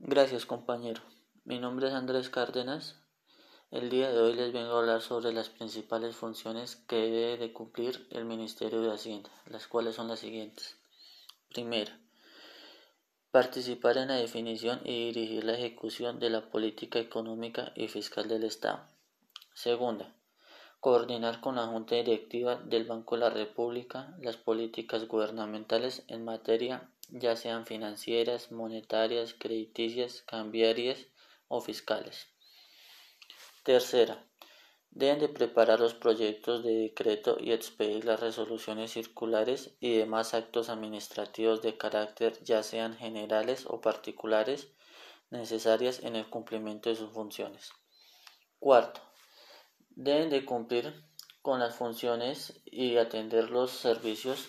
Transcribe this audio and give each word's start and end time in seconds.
Gracias 0.00 0.46
compañero. 0.46 1.02
Mi 1.44 1.58
nombre 1.58 1.88
es 1.88 1.92
Andrés 1.92 2.30
Cárdenas. 2.30 2.94
El 3.72 3.90
día 3.90 4.12
de 4.12 4.20
hoy 4.20 4.32
les 4.32 4.52
vengo 4.52 4.74
a 4.74 4.78
hablar 4.78 5.02
sobre 5.02 5.32
las 5.32 5.48
principales 5.48 6.14
funciones 6.14 6.76
que 6.76 6.94
debe 6.94 7.36
de 7.36 7.52
cumplir 7.52 8.06
el 8.12 8.24
Ministerio 8.24 8.80
de 8.80 8.92
Hacienda, 8.92 9.28
las 9.46 9.66
cuales 9.66 9.96
son 9.96 10.06
las 10.06 10.20
siguientes. 10.20 10.78
Primera, 11.52 11.98
participar 13.32 13.96
en 13.96 14.06
la 14.06 14.14
definición 14.14 14.80
y 14.84 15.06
dirigir 15.06 15.42
la 15.42 15.54
ejecución 15.54 16.20
de 16.20 16.30
la 16.30 16.48
política 16.48 17.00
económica 17.00 17.72
y 17.74 17.88
fiscal 17.88 18.28
del 18.28 18.44
Estado. 18.44 18.86
Segunda, 19.52 20.14
coordinar 20.78 21.40
con 21.40 21.56
la 21.56 21.66
Junta 21.66 21.96
Directiva 21.96 22.54
del 22.54 22.84
Banco 22.84 23.16
de 23.16 23.22
la 23.22 23.30
República 23.30 24.16
las 24.22 24.36
políticas 24.36 25.08
gubernamentales 25.08 26.04
en 26.06 26.24
materia 26.24 26.88
ya 27.08 27.36
sean 27.36 27.66
financieras, 27.66 28.52
monetarias, 28.52 29.34
crediticias, 29.34 30.22
cambiarias 30.22 31.06
o 31.48 31.60
fiscales. 31.60 32.28
Tercera, 33.62 34.24
deben 34.90 35.18
de 35.18 35.28
preparar 35.28 35.80
los 35.80 35.94
proyectos 35.94 36.62
de 36.64 36.74
decreto 36.74 37.36
y 37.40 37.52
expedir 37.52 38.04
las 38.04 38.20
resoluciones 38.20 38.92
circulares 38.92 39.76
y 39.80 39.96
demás 39.96 40.34
actos 40.34 40.68
administrativos 40.68 41.62
de 41.62 41.76
carácter 41.76 42.42
ya 42.42 42.62
sean 42.62 42.96
generales 42.96 43.66
o 43.66 43.80
particulares 43.80 44.68
necesarias 45.30 46.00
en 46.02 46.16
el 46.16 46.28
cumplimiento 46.28 46.88
de 46.88 46.96
sus 46.96 47.12
funciones. 47.12 47.72
Cuarto, 48.58 49.00
deben 49.90 50.30
de 50.30 50.44
cumplir 50.44 51.04
con 51.42 51.60
las 51.60 51.76
funciones 51.76 52.60
y 52.64 52.96
atender 52.96 53.50
los 53.50 53.70
servicios 53.70 54.48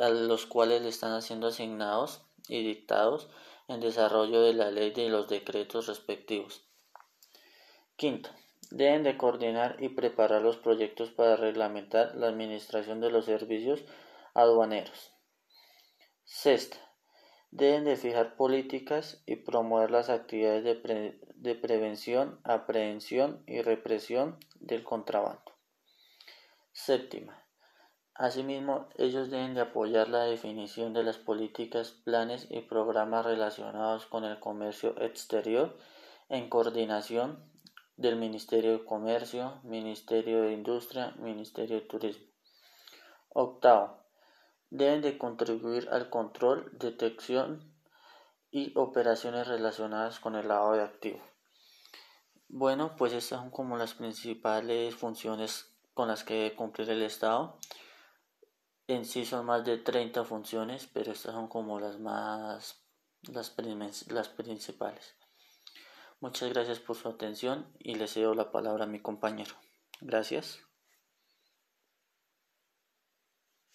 a 0.00 0.08
los 0.10 0.46
cuales 0.46 0.82
le 0.82 0.88
están 0.88 1.20
siendo 1.22 1.48
asignados 1.48 2.22
y 2.48 2.64
dictados 2.64 3.28
en 3.68 3.80
desarrollo 3.80 4.42
de 4.42 4.54
la 4.54 4.70
ley 4.70 4.90
de 4.90 5.08
los 5.08 5.28
decretos 5.28 5.86
respectivos. 5.86 6.64
Quinto, 7.96 8.30
deben 8.70 9.02
de 9.02 9.16
coordinar 9.16 9.76
y 9.78 9.90
preparar 9.90 10.42
los 10.42 10.56
proyectos 10.56 11.10
para 11.10 11.36
reglamentar 11.36 12.14
la 12.16 12.28
administración 12.28 13.00
de 13.00 13.10
los 13.10 13.24
servicios 13.24 13.84
aduaneros. 14.34 15.12
Sexta, 16.24 16.78
deben 17.50 17.84
de 17.84 17.96
fijar 17.96 18.36
políticas 18.36 19.22
y 19.26 19.36
promover 19.36 19.90
las 19.90 20.10
actividades 20.10 20.64
de, 20.64 21.20
de 21.36 21.54
prevención, 21.54 22.40
aprehensión 22.42 23.44
y 23.46 23.62
represión 23.62 24.38
del 24.56 24.82
contrabando. 24.82 25.52
Séptima, 26.72 27.43
Asimismo, 28.14 28.88
ellos 28.96 29.30
deben 29.30 29.54
de 29.54 29.62
apoyar 29.62 30.08
la 30.08 30.24
definición 30.24 30.92
de 30.92 31.02
las 31.02 31.18
políticas, 31.18 31.90
planes 31.90 32.46
y 32.48 32.60
programas 32.60 33.26
relacionados 33.26 34.06
con 34.06 34.24
el 34.24 34.38
comercio 34.38 34.94
exterior 35.02 35.76
en 36.28 36.48
coordinación 36.48 37.44
del 37.96 38.16
Ministerio 38.16 38.72
de 38.72 38.84
Comercio, 38.84 39.60
Ministerio 39.64 40.42
de 40.42 40.52
Industria, 40.52 41.14
Ministerio 41.18 41.76
de 41.76 41.86
Turismo. 41.86 42.26
Octavo, 43.30 43.98
deben 44.70 45.02
de 45.02 45.18
contribuir 45.18 45.88
al 45.90 46.08
control, 46.08 46.70
detección 46.78 47.74
y 48.52 48.72
operaciones 48.76 49.48
relacionadas 49.48 50.20
con 50.20 50.36
el 50.36 50.46
lavado 50.46 50.74
de 50.74 50.82
activos. 50.82 51.22
Bueno, 52.48 52.94
pues 52.96 53.12
estas 53.12 53.40
son 53.40 53.50
como 53.50 53.76
las 53.76 53.94
principales 53.94 54.94
funciones 54.94 55.74
con 55.94 56.06
las 56.06 56.22
que 56.22 56.34
debe 56.34 56.54
cumplir 56.54 56.90
el 56.90 57.02
Estado. 57.02 57.58
En 58.86 59.04
sí 59.06 59.24
son 59.24 59.46
más 59.46 59.64
de 59.64 59.78
30 59.78 60.24
funciones, 60.24 60.86
pero 60.92 61.12
estas 61.12 61.34
son 61.34 61.48
como 61.48 61.80
las 61.80 61.98
más 61.98 62.84
las, 63.32 63.50
principales. 64.28 65.16
Muchas 66.20 66.52
gracias 66.52 66.80
por 66.80 66.96
su 66.96 67.08
atención 67.08 67.72
y 67.78 67.94
le 67.94 68.06
cedo 68.06 68.34
la 68.34 68.50
palabra 68.50 68.84
a 68.84 68.88
mi 68.88 69.00
compañero. 69.00 69.54
Gracias. 70.00 70.60